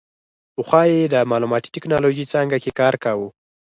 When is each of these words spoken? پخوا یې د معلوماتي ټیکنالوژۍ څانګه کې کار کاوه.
پخوا 0.55 0.81
یې 0.91 1.11
د 1.13 1.15
معلوماتي 1.31 1.69
ټیکنالوژۍ 1.75 2.25
څانګه 2.33 2.57
کې 2.63 2.71
کار 2.79 2.93
کاوه. 3.03 3.27